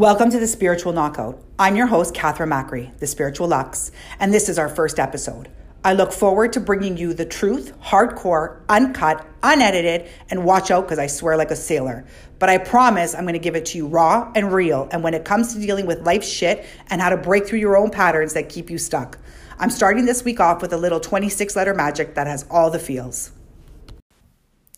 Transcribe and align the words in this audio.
Welcome 0.00 0.30
to 0.30 0.40
the 0.40 0.46
Spiritual 0.46 0.94
Knockout. 0.94 1.44
I'm 1.58 1.76
your 1.76 1.86
host, 1.86 2.14
Catherine 2.14 2.48
Macri, 2.48 2.98
the 3.00 3.06
Spiritual 3.06 3.48
Lux, 3.48 3.92
and 4.18 4.32
this 4.32 4.48
is 4.48 4.58
our 4.58 4.70
first 4.70 4.98
episode. 4.98 5.50
I 5.84 5.92
look 5.92 6.10
forward 6.10 6.54
to 6.54 6.60
bringing 6.60 6.96
you 6.96 7.12
the 7.12 7.26
truth, 7.26 7.78
hardcore, 7.82 8.62
uncut, 8.70 9.26
unedited, 9.42 10.08
and 10.30 10.46
watch 10.46 10.70
out 10.70 10.86
because 10.86 10.98
I 10.98 11.06
swear 11.06 11.36
like 11.36 11.50
a 11.50 11.56
sailor. 11.56 12.06
But 12.38 12.48
I 12.48 12.56
promise 12.56 13.14
I'm 13.14 13.24
going 13.24 13.34
to 13.34 13.38
give 13.38 13.56
it 13.56 13.66
to 13.66 13.76
you 13.76 13.88
raw 13.88 14.32
and 14.34 14.54
real. 14.54 14.88
And 14.90 15.04
when 15.04 15.12
it 15.12 15.26
comes 15.26 15.52
to 15.52 15.60
dealing 15.60 15.84
with 15.84 16.00
life 16.00 16.24
shit 16.24 16.64
and 16.88 17.02
how 17.02 17.10
to 17.10 17.18
break 17.18 17.46
through 17.46 17.58
your 17.58 17.76
own 17.76 17.90
patterns 17.90 18.32
that 18.32 18.48
keep 18.48 18.70
you 18.70 18.78
stuck, 18.78 19.18
I'm 19.58 19.68
starting 19.68 20.06
this 20.06 20.24
week 20.24 20.40
off 20.40 20.62
with 20.62 20.72
a 20.72 20.78
little 20.78 21.00
26 21.00 21.54
letter 21.56 21.74
magic 21.74 22.14
that 22.14 22.26
has 22.26 22.46
all 22.50 22.70
the 22.70 22.78
feels. 22.78 23.32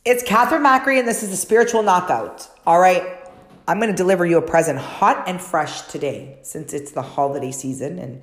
It's 0.05 0.25
Catherine 0.25 0.65
Macri, 0.65 0.99
and 0.99 1.07
this 1.07 1.23
is 1.23 1.31
the 1.31 1.37
Spiritual 1.37 1.85
Knockout. 1.85 2.49
All 2.67 2.81
right. 2.81 3.22
I'm 3.67 3.79
going 3.79 3.91
to 3.91 3.97
deliver 3.97 4.27
you 4.27 4.39
a 4.39 4.43
present 4.43 4.79
hot 4.79 5.29
and 5.29 5.41
fresh 5.41 5.83
today 5.83 6.39
since 6.43 6.73
it's 6.73 6.93
the 6.93 7.03
holiday 7.03 7.53
season 7.53 7.99
and 7.99 8.23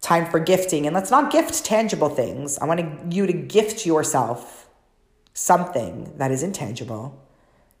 time 0.00 0.30
for 0.30 0.38
gifting. 0.38 0.86
And 0.86 0.94
let's 0.94 1.10
not 1.10 1.30
gift 1.30 1.64
tangible 1.64 2.08
things. 2.08 2.58
I 2.58 2.66
want 2.66 3.12
you 3.12 3.26
to 3.26 3.32
gift 3.32 3.84
yourself 3.84 4.68
something 5.34 6.16
that 6.16 6.30
is 6.30 6.42
intangible, 6.42 7.20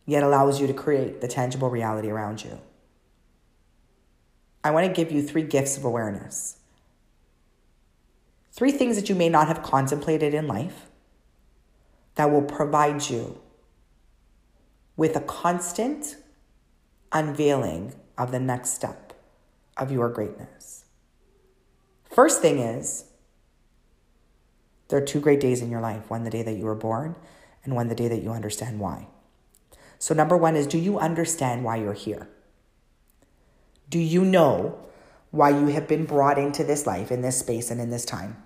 yet 0.04 0.22
allows 0.22 0.60
you 0.60 0.66
to 0.66 0.74
create 0.74 1.20
the 1.20 1.28
tangible 1.28 1.70
reality 1.70 2.10
around 2.10 2.44
you. 2.44 2.58
I 4.62 4.70
want 4.70 4.86
to 4.86 4.92
give 4.92 5.12
you 5.12 5.22
three 5.22 5.42
gifts 5.42 5.76
of 5.76 5.84
awareness. 5.84 6.58
Three 8.52 8.72
things 8.72 8.96
that 8.96 9.08
you 9.08 9.14
may 9.14 9.28
not 9.28 9.48
have 9.48 9.62
contemplated 9.62 10.34
in 10.34 10.46
life 10.46 10.86
that 12.14 12.30
will 12.30 12.42
provide 12.42 13.08
you 13.08 13.40
with 14.96 15.16
a 15.16 15.20
constant 15.20 16.16
unveiling 17.14 17.94
of 18.18 18.32
the 18.32 18.40
next 18.40 18.70
step 18.70 19.14
of 19.76 19.90
your 19.90 20.08
greatness. 20.08 20.84
First 22.10 22.42
thing 22.42 22.58
is, 22.58 23.06
there 24.88 24.98
are 24.98 25.04
two 25.04 25.20
great 25.20 25.40
days 25.40 25.62
in 25.62 25.70
your 25.70 25.80
life 25.80 26.10
one 26.10 26.24
the 26.24 26.30
day 26.30 26.42
that 26.42 26.52
you 26.52 26.64
were 26.64 26.74
born, 26.74 27.16
and 27.64 27.74
one 27.74 27.88
the 27.88 27.94
day 27.94 28.08
that 28.08 28.22
you 28.22 28.30
understand 28.30 28.78
why. 28.78 29.06
So, 29.98 30.14
number 30.14 30.36
one 30.36 30.54
is 30.54 30.66
do 30.66 30.78
you 30.78 30.98
understand 30.98 31.64
why 31.64 31.76
you're 31.76 31.94
here? 31.94 32.28
Do 33.88 33.98
you 33.98 34.24
know 34.24 34.78
why 35.30 35.50
you 35.50 35.68
have 35.68 35.88
been 35.88 36.04
brought 36.04 36.38
into 36.38 36.62
this 36.62 36.86
life, 36.86 37.10
in 37.10 37.22
this 37.22 37.38
space, 37.38 37.70
and 37.70 37.80
in 37.80 37.90
this 37.90 38.04
time? 38.04 38.36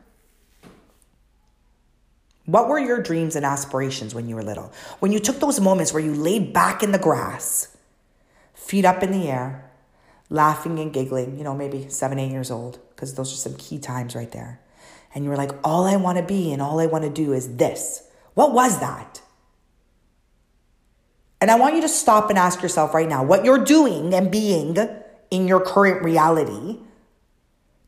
What 2.47 2.69
were 2.69 2.78
your 2.78 3.03
dreams 3.03 3.36
and 3.36 3.44
aspirations 3.44 4.14
when 4.14 4.28
you 4.28 4.36
were 4.36 4.42
little? 4.42 4.72
When 5.00 5.12
you 5.12 5.19
took 5.19 5.41
those 5.41 5.60
moments 5.60 5.92
where 5.92 6.03
you 6.03 6.14
laid 6.14 6.55
back 6.55 6.82
in 6.82 6.92
the 6.92 6.98
grass 6.98 7.77
feet 8.58 8.84
up 8.84 9.02
in 9.02 9.12
the 9.12 9.28
air, 9.28 9.70
laughing 10.28 10.78
and 10.78 10.92
giggling, 10.92 11.38
you 11.38 11.44
know, 11.44 11.54
maybe 11.54 11.88
seven, 11.88 12.18
eight 12.18 12.30
years 12.30 12.50
old, 12.50 12.78
because 12.90 13.14
those 13.14 13.32
are 13.32 13.36
some 13.36 13.54
key 13.56 13.78
times 13.78 14.14
right 14.14 14.30
there. 14.32 14.60
And 15.14 15.24
you 15.24 15.30
were 15.30 15.36
like, 15.36 15.52
all 15.64 15.86
I 15.86 15.96
want 15.96 16.18
to 16.18 16.24
be 16.24 16.52
and 16.52 16.60
all 16.60 16.80
I 16.80 16.86
want 16.86 17.04
to 17.04 17.10
do 17.10 17.32
is 17.32 17.56
this. 17.56 18.02
What 18.34 18.52
was 18.52 18.80
that? 18.80 19.22
And 21.40 21.50
I 21.50 21.56
want 21.56 21.76
you 21.76 21.80
to 21.82 21.88
stop 21.88 22.30
and 22.30 22.38
ask 22.38 22.62
yourself 22.62 22.92
right 22.92 23.08
now 23.08 23.24
what 23.24 23.44
you're 23.44 23.64
doing 23.64 24.12
and 24.12 24.30
being 24.30 24.76
in 25.30 25.48
your 25.48 25.60
current 25.60 26.02
reality. 26.02 26.78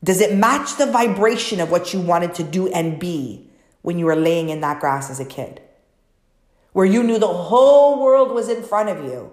Does 0.02 0.20
it 0.20 0.34
match 0.34 0.76
the 0.78 0.86
vibration 0.86 1.60
of 1.60 1.70
what 1.70 1.92
you 1.92 2.00
wanted 2.00 2.34
to 2.36 2.42
do 2.42 2.68
and 2.68 2.98
be 2.98 3.50
when 3.82 3.98
you 3.98 4.06
were 4.06 4.16
laying 4.16 4.48
in 4.48 4.60
that 4.60 4.80
grass 4.80 5.10
as 5.10 5.20
a 5.20 5.24
kid? 5.24 5.60
Where 6.72 6.86
you 6.86 7.02
knew 7.02 7.18
the 7.18 7.26
whole 7.26 8.02
world 8.02 8.30
was 8.30 8.48
in 8.48 8.62
front 8.62 8.88
of 8.88 9.04
you 9.04 9.32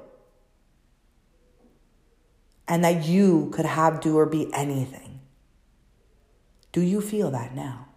and 2.67 2.83
that 2.83 3.05
you 3.05 3.49
could 3.53 3.65
have, 3.65 4.01
do, 4.01 4.17
or 4.17 4.25
be 4.25 4.51
anything. 4.53 5.19
Do 6.71 6.81
you 6.81 7.01
feel 7.01 7.31
that 7.31 7.55
now? 7.55 7.87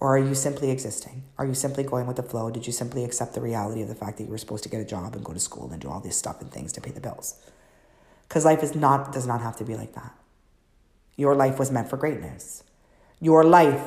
Or 0.00 0.16
are 0.16 0.18
you 0.18 0.34
simply 0.34 0.70
existing? 0.70 1.22
Are 1.38 1.46
you 1.46 1.54
simply 1.54 1.84
going 1.84 2.06
with 2.08 2.16
the 2.16 2.24
flow? 2.24 2.50
Did 2.50 2.66
you 2.66 2.72
simply 2.72 3.04
accept 3.04 3.34
the 3.34 3.40
reality 3.40 3.82
of 3.82 3.88
the 3.88 3.94
fact 3.94 4.18
that 4.18 4.24
you 4.24 4.30
were 4.30 4.38
supposed 4.38 4.64
to 4.64 4.68
get 4.68 4.80
a 4.80 4.84
job 4.84 5.14
and 5.14 5.24
go 5.24 5.32
to 5.32 5.38
school 5.38 5.70
and 5.70 5.80
do 5.80 5.88
all 5.88 6.00
this 6.00 6.16
stuff 6.16 6.40
and 6.40 6.50
things 6.50 6.72
to 6.72 6.80
pay 6.80 6.90
the 6.90 7.00
bills? 7.00 7.36
Because 8.26 8.44
life 8.44 8.62
is 8.64 8.74
not 8.74 9.12
does 9.12 9.26
not 9.26 9.40
have 9.42 9.56
to 9.58 9.64
be 9.64 9.76
like 9.76 9.94
that. 9.94 10.12
Your 11.16 11.36
life 11.36 11.58
was 11.58 11.70
meant 11.70 11.88
for 11.88 11.96
greatness. 11.96 12.64
Your 13.20 13.44
life 13.44 13.84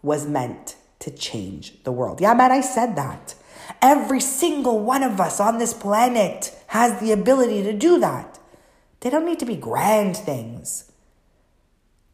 was 0.00 0.26
meant 0.26 0.76
to 1.00 1.10
change 1.10 1.82
the 1.84 1.92
world. 1.92 2.20
Yeah, 2.20 2.32
man, 2.34 2.50
I 2.50 2.60
said 2.60 2.96
that. 2.96 3.34
Every 3.82 4.20
single 4.20 4.80
one 4.80 5.02
of 5.02 5.20
us 5.20 5.40
on 5.40 5.58
this 5.58 5.74
planet 5.74 6.56
has 6.68 6.98
the 7.00 7.12
ability 7.12 7.62
to 7.64 7.72
do 7.72 7.98
that. 8.00 8.37
They 9.00 9.10
don't 9.10 9.24
need 9.24 9.38
to 9.38 9.46
be 9.46 9.56
grand 9.56 10.16
things. 10.16 10.90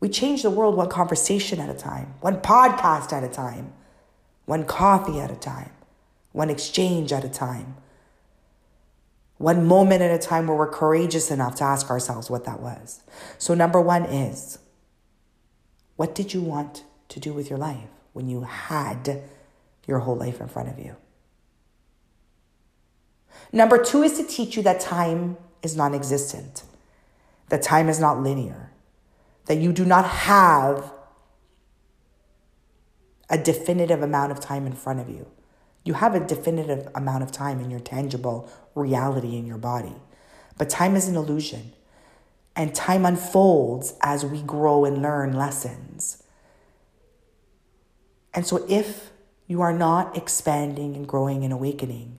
We 0.00 0.09
change 0.09 0.43
the 0.43 0.50
world 0.50 0.77
one 0.77 0.91
conversation 0.91 1.61
at 1.61 1.71
a 1.71 1.75
time, 1.75 2.15
one 2.21 2.41
podcast 2.41 3.12
at 3.12 3.25
a 3.25 3.28
time, 3.28 3.72
one 4.45 4.65
coffee 4.65 5.19
at 5.19 5.31
a 5.31 5.37
time, 5.37 5.71
one 6.33 6.50
exchange 6.50 7.11
at 7.11 7.25
a 7.25 7.28
time, 7.28 7.77
one 9.39 9.65
moment 9.65 10.03
at 10.03 10.11
a 10.11 10.19
time 10.19 10.47
where 10.47 10.56
we're 10.56 10.71
courageous 10.71 11.31
enough 11.31 11.55
to 11.56 11.65
ask 11.65 11.89
ourselves 11.89 12.28
what 12.28 12.45
that 12.45 12.61
was. 12.61 13.03
So, 13.39 13.55
number 13.55 13.81
one 13.81 14.05
is 14.05 14.59
what 15.97 16.15
did 16.15 16.34
you 16.34 16.43
want 16.43 16.84
to 17.09 17.19
do 17.19 17.33
with 17.33 17.49
your 17.49 17.59
life 17.59 17.89
when 18.12 18.28
you 18.28 18.43
had 18.43 19.22
your 19.87 20.01
whole 20.01 20.16
life 20.16 20.41
in 20.41 20.49
front 20.49 20.69
of 20.69 20.78
you? 20.78 20.97
Number 23.53 23.83
two 23.83 24.03
is 24.03 24.19
to 24.19 24.25
teach 24.25 24.56
you 24.56 24.62
that 24.65 24.81
time 24.81 25.39
is 25.62 25.77
non 25.77 25.95
existent 25.95 26.65
that 27.49 27.62
time 27.62 27.88
is 27.88 28.00
not 28.00 28.22
linear, 28.22 28.72
that 29.47 29.56
you 29.56 29.72
do 29.72 29.84
not 29.84 30.09
have 30.09 30.93
a 33.31 33.38
definitive 33.38 34.03
amount 34.03 34.32
of 34.32 34.41
time 34.41 34.66
in 34.66 34.72
front 34.72 35.00
of 35.00 35.09
you. 35.09 35.27
You 35.84 35.94
have 35.94 36.15
a 36.15 36.21
definitive 36.21 36.88
amount 36.94 37.22
of 37.22 37.31
time 37.31 37.60
in 37.60 37.71
your 37.71 37.81
tangible 37.81 38.50
reality 38.75 39.37
in 39.37 39.47
your 39.47 39.59
body. 39.59 39.97
But 40.56 40.71
time 40.71 40.97
is 40.97 41.09
an 41.09 41.16
illusion. 41.16 41.72
And 42.56 42.75
time 42.75 43.04
unfolds 43.04 43.94
as 44.00 44.25
we 44.25 44.41
grow 44.41 44.84
and 44.84 45.03
learn 45.03 45.33
lessons. 45.33 46.22
And 48.33 48.47
so, 48.47 48.65
if 48.69 49.10
you 49.47 49.60
are 49.60 49.72
not 49.72 50.16
expanding 50.16 50.94
and 50.94 51.06
growing 51.06 51.44
and 51.44 51.53
awakening, 51.53 52.19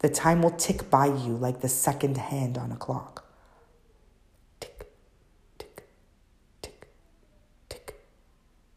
the 0.00 0.08
time 0.08 0.42
will 0.42 0.50
tick 0.50 0.90
by 0.90 1.06
you 1.06 1.36
like 1.36 1.60
the 1.60 1.68
second 1.68 2.16
hand 2.16 2.58
on 2.58 2.72
a 2.72 2.76
clock. 2.76 3.21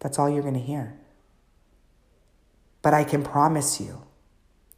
That's 0.05 0.19
all 0.19 0.29
you're 0.29 0.43
going 0.43 0.53
to 0.53 0.59
hear. 0.59 0.93
But 2.83 2.93
I 2.93 3.03
can 3.03 3.23
promise 3.23 3.81
you 3.81 4.03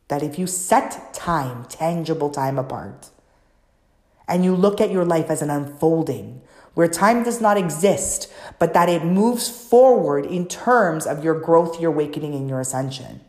that 0.08 0.24
if 0.24 0.40
you 0.40 0.48
set 0.48 1.14
time, 1.14 1.66
tangible 1.66 2.30
time 2.30 2.58
apart, 2.58 3.10
and 4.26 4.46
you 4.46 4.56
look 4.56 4.80
at 4.80 4.90
your 4.90 5.04
life 5.04 5.30
as 5.30 5.42
an 5.42 5.50
unfolding 5.50 6.44
where 6.76 6.88
time 6.88 7.24
does 7.24 7.42
not 7.42 7.58
exist, 7.58 8.32
but 8.58 8.74
that 8.74 8.88
it 8.88 9.04
moves 9.04 9.50
forward 9.50 10.26
in 10.26 10.48
terms 10.48 11.06
of 11.06 11.26
your 11.26 11.38
growth, 11.38 11.78
your 11.78 11.92
awakening, 11.92 12.34
and 12.34 12.48
your 12.48 12.62
ascension, 12.62 13.20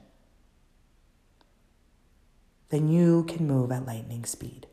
then 2.69 2.89
you 2.89 3.25
can 3.25 3.45
move 3.45 3.73
at 3.73 3.87
lightning 3.87 4.25
speed. 4.25 4.69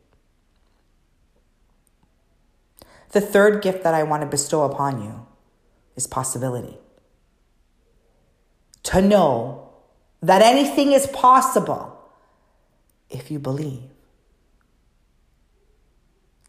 The 3.14 3.22
third 3.22 3.64
gift 3.64 3.82
that 3.82 3.96
I 3.96 4.04
want 4.04 4.22
to 4.22 4.28
bestow 4.28 4.62
upon 4.62 5.02
you 5.02 5.26
is 5.96 6.06
possibility 6.06 6.78
to 8.86 9.02
know 9.02 9.70
that 10.22 10.42
anything 10.42 10.92
is 10.92 11.08
possible 11.08 12.00
if 13.10 13.30
you 13.30 13.40
believe. 13.40 13.90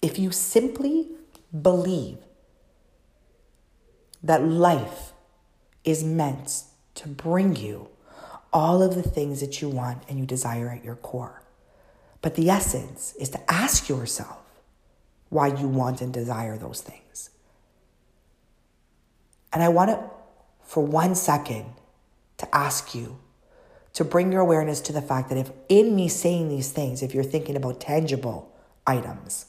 If 0.01 0.19
you 0.19 0.31
simply 0.31 1.09
believe 1.63 2.19
that 4.23 4.43
life 4.43 5.13
is 5.85 6.05
meant 6.05 6.63
to 6.95 7.09
bring 7.09 7.57
you 7.57 7.89
all 8.53 8.83
of 8.83 8.95
the 8.95 9.03
things 9.03 9.41
that 9.41 9.61
you 9.61 9.69
want 9.69 10.03
and 10.09 10.19
you 10.19 10.27
desire 10.27 10.71
at 10.71 10.85
your 10.85 10.97
core. 10.97 11.43
But 12.23 12.35
the 12.35 12.51
essence 12.51 13.15
is 13.21 13.29
to 13.31 13.51
ask 13.51 13.89
yourself 13.89 14.43
why 15.29 15.49
you 15.49 15.69
want 15.69 16.01
and 16.01 16.13
desire 16.13 16.57
those 16.57 16.81
things. 16.81 17.31
And 19.53 19.63
I 19.63 19.69
want 19.69 19.91
to, 19.91 20.11
for 20.65 20.85
one 20.85 21.15
second, 21.15 21.67
to 22.39 22.55
ask 22.55 22.95
you 22.95 23.19
to 23.93 24.05
bring 24.05 24.31
your 24.31 24.43
awareness 24.43 24.81
to 24.83 24.93
the 24.93 25.01
fact 25.01 25.31
that 25.31 25.39
if 25.39 25.51
in 25.69 25.97
me 25.97 26.09
saying 26.09 26.49
these 26.49 26.71
things, 26.71 27.03
if 27.03 27.15
you're 27.15 27.25
thinking 27.25 27.57
about 27.57 27.81
tangible 27.81 28.53
items, 28.87 29.47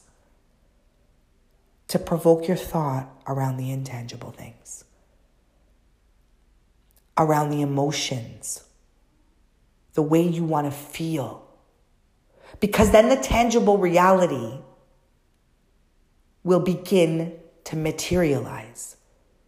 to 1.88 1.98
provoke 1.98 2.46
your 2.46 2.56
thought 2.56 3.08
around 3.26 3.56
the 3.56 3.70
intangible 3.70 4.30
things, 4.30 4.84
around 7.16 7.50
the 7.50 7.60
emotions, 7.60 8.64
the 9.94 10.02
way 10.02 10.22
you 10.22 10.44
want 10.44 10.66
to 10.66 10.70
feel. 10.70 11.46
Because 12.60 12.90
then 12.90 13.08
the 13.08 13.16
tangible 13.16 13.78
reality 13.78 14.60
will 16.44 16.60
begin 16.60 17.34
to 17.64 17.76
materialize. 17.76 18.96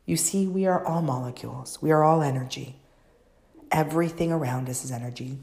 You 0.04 0.16
see, 0.16 0.46
we 0.46 0.66
are 0.66 0.84
all 0.84 1.02
molecules, 1.02 1.80
we 1.80 1.90
are 1.90 2.02
all 2.02 2.22
energy. 2.22 2.76
Everything 3.70 4.32
around 4.32 4.68
us 4.68 4.84
is 4.84 4.90
energy. 4.90 5.38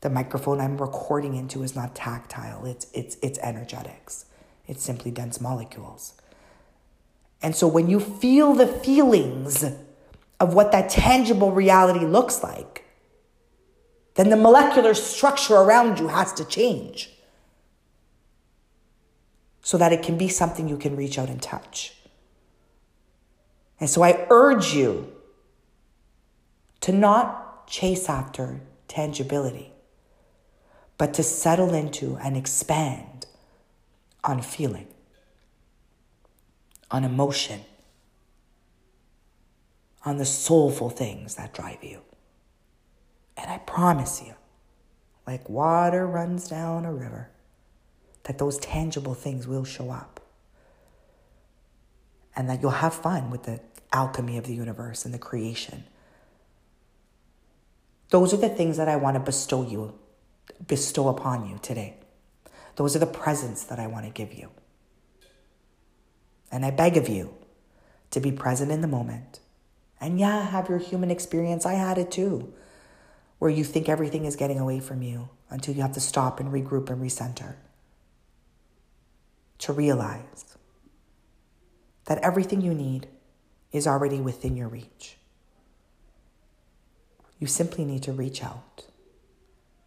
The 0.00 0.10
microphone 0.10 0.60
I'm 0.60 0.76
recording 0.78 1.34
into 1.34 1.62
is 1.62 1.74
not 1.74 1.94
tactile, 1.94 2.66
it's, 2.66 2.86
it's, 2.92 3.16
it's 3.22 3.38
energetics, 3.38 4.26
it's 4.66 4.82
simply 4.82 5.10
dense 5.10 5.40
molecules. 5.40 6.14
And 7.42 7.54
so 7.54 7.66
when 7.66 7.88
you 7.88 8.00
feel 8.00 8.54
the 8.54 8.66
feelings 8.66 9.64
of 10.40 10.54
what 10.54 10.72
that 10.72 10.90
tangible 10.90 11.52
reality 11.52 12.04
looks 12.04 12.42
like, 12.42 12.84
then 14.14 14.30
the 14.30 14.36
molecular 14.36 14.94
structure 14.94 15.54
around 15.54 15.98
you 15.98 16.08
has 16.08 16.32
to 16.34 16.44
change 16.44 17.10
so 19.62 19.78
that 19.78 19.92
it 19.92 20.02
can 20.02 20.16
be 20.16 20.28
something 20.28 20.68
you 20.68 20.76
can 20.76 20.94
reach 20.96 21.18
out 21.18 21.28
and 21.28 21.42
touch. 21.42 21.94
And 23.80 23.90
so 23.90 24.02
I 24.02 24.26
urge 24.30 24.74
you 24.74 25.12
to 26.82 26.92
not 26.92 27.43
chase 27.66 28.08
after 28.08 28.60
tangibility, 28.88 29.72
but 30.98 31.14
to 31.14 31.22
settle 31.22 31.74
into 31.74 32.16
and 32.16 32.36
expand 32.36 33.26
on 34.22 34.40
feeling, 34.40 34.86
on 36.90 37.04
emotion, 37.04 37.60
on 40.04 40.18
the 40.18 40.24
soulful 40.24 40.90
things 40.90 41.34
that 41.36 41.54
drive 41.54 41.82
you. 41.82 42.00
And 43.36 43.50
I 43.50 43.58
promise 43.58 44.22
you, 44.24 44.34
like 45.26 45.48
water 45.48 46.06
runs 46.06 46.48
down 46.48 46.84
a 46.84 46.92
river, 46.92 47.30
that 48.24 48.38
those 48.38 48.58
tangible 48.58 49.14
things 49.14 49.46
will 49.46 49.64
show 49.64 49.90
up. 49.90 50.20
And 52.36 52.48
that 52.48 52.62
you'll 52.62 52.70
have 52.72 52.94
fun 52.94 53.30
with 53.30 53.44
the 53.44 53.60
alchemy 53.92 54.36
of 54.36 54.44
the 54.46 54.54
universe 54.54 55.04
and 55.04 55.14
the 55.14 55.18
creation. 55.18 55.84
Those 58.14 58.32
are 58.32 58.36
the 58.36 58.48
things 58.48 58.76
that 58.76 58.88
I 58.88 58.94
want 58.94 59.16
to 59.16 59.20
bestow 59.20 59.66
you, 59.68 59.92
bestow 60.68 61.08
upon 61.08 61.48
you 61.48 61.58
today. 61.60 61.96
Those 62.76 62.94
are 62.94 63.00
the 63.00 63.06
presents 63.06 63.64
that 63.64 63.80
I 63.80 63.88
want 63.88 64.04
to 64.04 64.12
give 64.12 64.32
you. 64.32 64.50
And 66.52 66.64
I 66.64 66.70
beg 66.70 66.96
of 66.96 67.08
you 67.08 67.34
to 68.12 68.20
be 68.20 68.30
present 68.30 68.70
in 68.70 68.82
the 68.82 68.86
moment. 68.86 69.40
And 70.00 70.20
yeah, 70.20 70.46
have 70.46 70.68
your 70.68 70.78
human 70.78 71.10
experience. 71.10 71.66
I 71.66 71.72
had 71.72 71.98
it 71.98 72.12
too, 72.12 72.54
where 73.40 73.50
you 73.50 73.64
think 73.64 73.88
everything 73.88 74.26
is 74.26 74.36
getting 74.36 74.60
away 74.60 74.78
from 74.78 75.02
you 75.02 75.30
until 75.50 75.74
you 75.74 75.82
have 75.82 75.94
to 75.94 76.00
stop 76.00 76.38
and 76.38 76.52
regroup 76.52 76.90
and 76.90 77.02
recenter. 77.02 77.56
To 79.58 79.72
realize 79.72 80.54
that 82.04 82.18
everything 82.18 82.60
you 82.60 82.74
need 82.74 83.08
is 83.72 83.88
already 83.88 84.20
within 84.20 84.56
your 84.56 84.68
reach. 84.68 85.16
You 87.38 87.46
simply 87.46 87.84
need 87.84 88.02
to 88.04 88.12
reach 88.12 88.42
out 88.42 88.86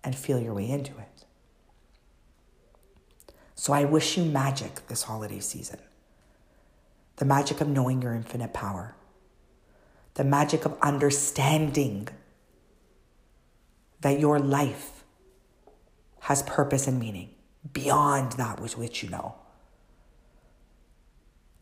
and 0.04 0.16
feel 0.16 0.40
your 0.40 0.54
way 0.54 0.70
into 0.70 0.92
it. 0.98 1.26
So 3.56 3.74
I 3.74 3.86
wish 3.86 4.18
you 4.18 4.24
magic 4.24 4.88
this 4.88 5.04
holiday 5.04 5.40
season. 5.40 5.80
The 7.18 7.26
magic 7.26 7.60
of 7.60 7.68
knowing 7.68 8.02
your 8.02 8.14
infinite 8.14 8.54
power, 8.54 8.96
the 10.14 10.24
magic 10.24 10.66
of 10.66 10.78
understanding 10.82 12.08
that 14.02 14.20
your 14.20 14.40
life 14.40 15.04
has 16.22 16.44
purpose 16.44 16.88
and 16.88 17.00
meaning 17.00 17.30
beyond 17.74 18.34
that 18.34 18.60
which, 18.60 19.04
you 19.04 19.10
know. 19.10 19.36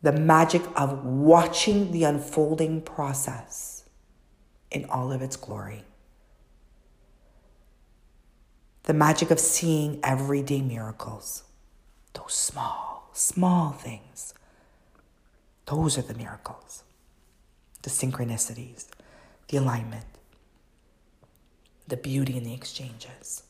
The 0.02 0.12
magic 0.12 0.62
of 0.76 1.04
watching 1.04 1.92
the 1.92 2.04
unfolding 2.04 2.82
process 2.82 3.75
in 4.70 4.84
all 4.86 5.12
of 5.12 5.22
its 5.22 5.36
glory. 5.36 5.84
The 8.84 8.94
magic 8.94 9.30
of 9.30 9.40
seeing 9.40 9.98
everyday 10.02 10.60
miracles, 10.60 11.42
those 12.12 12.34
small, 12.34 13.10
small 13.12 13.72
things. 13.72 14.34
Those 15.66 15.98
are 15.98 16.02
the 16.02 16.14
miracles, 16.14 16.84
the 17.82 17.90
synchronicities, 17.90 18.86
the 19.48 19.56
alignment, 19.56 20.06
the 21.88 21.96
beauty 21.96 22.36
in 22.36 22.44
the 22.44 22.54
exchanges. 22.54 23.42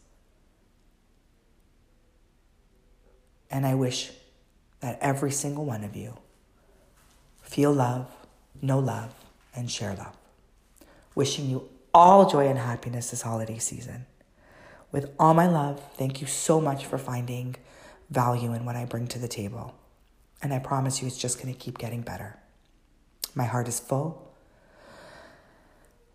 And 3.51 3.67
I 3.67 3.75
wish 3.75 4.11
that 4.81 4.99
every 5.01 5.31
single 5.31 5.65
one 5.65 5.85
of 5.85 5.95
you 5.95 6.15
Feel 7.47 7.73
love, 7.73 8.11
know 8.61 8.79
love, 8.81 9.15
and 9.55 9.71
share 9.71 9.95
love. 9.95 10.17
Wishing 11.17 11.51
you 11.51 11.69
all 11.93 12.31
joy 12.31 12.47
and 12.47 12.59
happiness 12.59 13.11
this 13.11 13.23
holiday 13.23 13.59
season. 13.59 14.07
With 14.93 15.11
all 15.19 15.35
my 15.35 15.49
love, 15.49 15.83
thank 15.95 16.21
you 16.21 16.27
so 16.27 16.61
much 16.61 16.87
for 16.87 16.99
finding 16.99 17.57
value 18.11 18.53
in 18.53 18.65
what 18.65 18.77
I 18.77 18.85
bring 18.85 19.09
to 19.09 19.19
the 19.19 19.27
table. 19.27 19.75
And 20.43 20.53
I 20.53 20.59
promise 20.59 21.01
you, 21.01 21.09
it's 21.09 21.19
just 21.19 21.43
going 21.43 21.53
to 21.53 21.59
keep 21.59 21.79
getting 21.79 22.03
better. 22.03 22.39
My 23.35 23.45
heart 23.45 23.67
is 23.67 23.81
full 23.81 24.31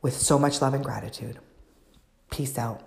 with 0.02 0.14
so 0.14 0.40
much 0.40 0.62
love 0.62 0.74
and 0.74 0.84
gratitude. 0.84 1.40
Peace 2.30 2.58
out. 2.58 2.82